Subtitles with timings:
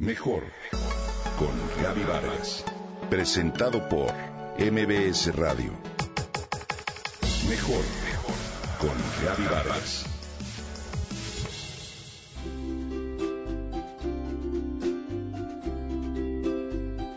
[0.00, 0.44] Mejor
[1.38, 1.50] con
[1.82, 2.64] Gaby Vargas.
[3.10, 4.10] Presentado por
[4.56, 5.72] MBS Radio.
[7.46, 7.84] Mejor
[8.80, 10.06] con Gaby Vargas.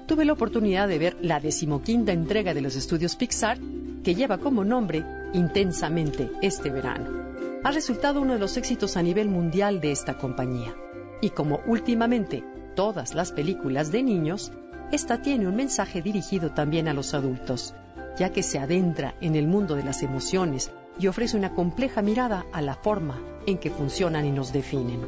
[0.06, 3.60] Tuve la oportunidad de ver la decimoquinta entrega de los estudios Pixar,
[4.04, 7.62] que lleva como nombre Intensamente este verano.
[7.64, 10.76] Ha resultado uno de los éxitos a nivel mundial de esta compañía.
[11.22, 12.44] Y como últimamente
[12.76, 14.52] todas las películas de niños,
[14.92, 17.74] esta tiene un mensaje dirigido también a los adultos,
[18.18, 22.46] ya que se adentra en el mundo de las emociones y ofrece una compleja mirada
[22.52, 25.02] a la forma en que funcionan y nos definen.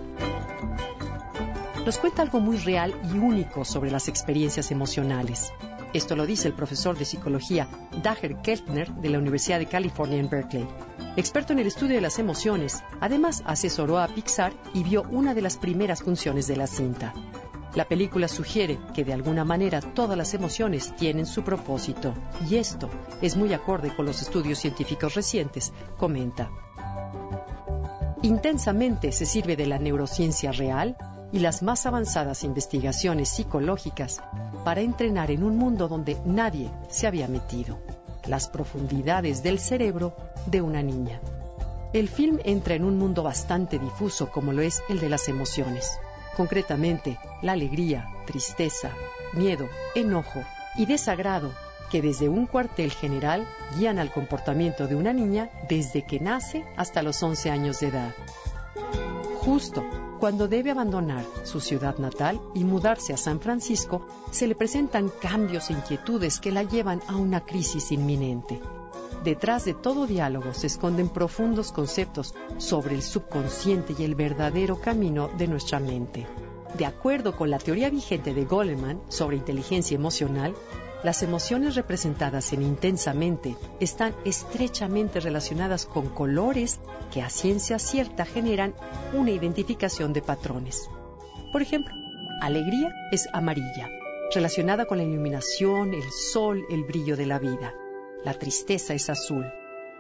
[1.86, 5.54] Nos cuenta algo muy real y único sobre las experiencias emocionales.
[5.94, 7.70] Esto lo dice el profesor de psicología
[8.02, 10.68] Dager Keltner de la Universidad de California en Berkeley.
[11.16, 15.44] Experto en el estudio de las emociones, además asesoró a Pixar y vio una de
[15.44, 17.14] las primeras funciones de la cinta.
[17.76, 22.14] La película sugiere que de alguna manera todas las emociones tienen su propósito
[22.50, 22.90] y esto
[23.22, 26.50] es muy acorde con los estudios científicos recientes, comenta.
[28.22, 30.96] Intensamente se sirve de la neurociencia real
[31.34, 34.22] y las más avanzadas investigaciones psicológicas
[34.64, 37.78] para entrenar en un mundo donde nadie se había metido,
[38.26, 41.20] las profundidades del cerebro de una niña.
[41.92, 46.00] El film entra en un mundo bastante difuso como lo es el de las emociones
[46.36, 48.92] concretamente la alegría, tristeza,
[49.34, 50.44] miedo, enojo
[50.76, 51.54] y desagrado
[51.90, 57.04] que desde un cuartel general guían al comportamiento de una niña desde que nace hasta
[57.04, 58.14] los 11 años de edad.
[59.40, 59.84] Justo
[60.20, 65.70] cuando debe abandonar su ciudad natal y mudarse a San Francisco, se le presentan cambios
[65.70, 68.60] e inquietudes que la llevan a una crisis inminente.
[69.26, 75.32] Detrás de todo diálogo se esconden profundos conceptos sobre el subconsciente y el verdadero camino
[75.36, 76.28] de nuestra mente.
[76.78, 80.54] De acuerdo con la teoría vigente de Goleman sobre inteligencia emocional,
[81.02, 86.80] las emociones representadas en intensamente están estrechamente relacionadas con colores
[87.12, 88.76] que a ciencia cierta generan
[89.12, 90.88] una identificación de patrones.
[91.52, 91.96] Por ejemplo,
[92.42, 93.90] alegría es amarilla,
[94.36, 97.74] relacionada con la iluminación, el sol, el brillo de la vida.
[98.26, 99.46] La tristeza es azul.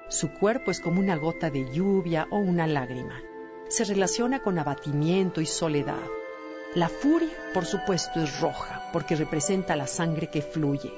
[0.08, 3.22] Su cuerpo es como una gota de lluvia o una lágrima.
[3.70, 6.02] Se relaciona con abatimiento y soledad.
[6.74, 10.92] La furia, por supuesto, es roja, porque representa la sangre que fluye.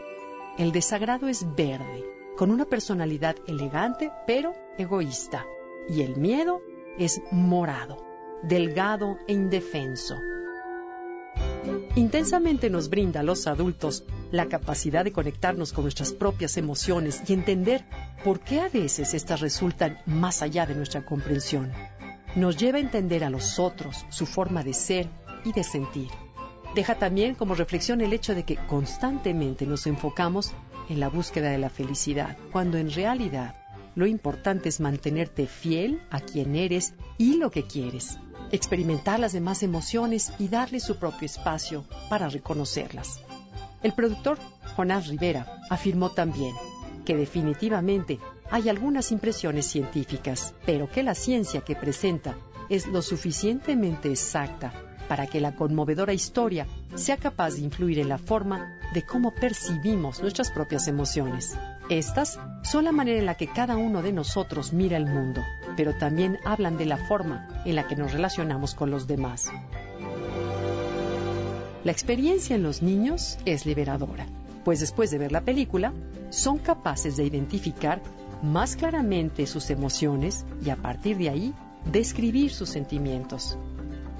[0.57, 2.05] El desagrado es verde,
[2.37, 5.45] con una personalidad elegante, pero egoísta.
[5.89, 6.61] Y el miedo
[6.97, 8.05] es morado,
[8.43, 10.16] delgado e indefenso.
[11.95, 17.33] Intensamente nos brinda a los adultos la capacidad de conectarnos con nuestras propias emociones y
[17.33, 17.85] entender
[18.23, 21.71] por qué a veces estas resultan más allá de nuestra comprensión.
[22.35, 25.07] Nos lleva a entender a los otros, su forma de ser
[25.45, 26.09] y de sentir.
[26.75, 30.51] Deja también como reflexión el hecho de que constantemente nos enfocamos
[30.89, 33.55] en la búsqueda de la felicidad, cuando en realidad
[33.95, 38.19] lo importante es mantenerte fiel a quien eres y lo que quieres
[38.51, 43.19] experimentar las demás emociones y darle su propio espacio para reconocerlas.
[43.83, 44.38] El productor
[44.75, 46.55] Jonás Rivera afirmó también
[47.05, 52.35] que definitivamente hay algunas impresiones científicas, pero que la ciencia que presenta
[52.69, 54.73] es lo suficientemente exacta
[55.07, 60.21] para que la conmovedora historia sea capaz de influir en la forma de cómo percibimos
[60.21, 61.57] nuestras propias emociones.
[61.89, 65.41] Estas son la manera en la que cada uno de nosotros mira el mundo,
[65.77, 69.49] pero también hablan de la forma en la que nos relacionamos con los demás.
[71.83, 74.25] La experiencia en los niños es liberadora,
[74.65, 75.93] pues después de ver la película,
[76.29, 78.01] son capaces de identificar
[78.41, 81.53] más claramente sus emociones y a partir de ahí
[81.91, 83.57] describir sus sentimientos.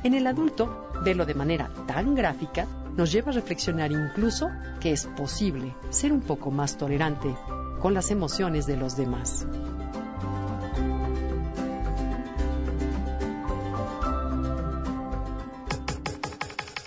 [0.04, 5.06] En el adulto, verlo de manera tan gráfica nos lleva a reflexionar incluso que es
[5.06, 7.36] posible ser un poco más tolerante
[7.82, 9.46] con las emociones de los demás.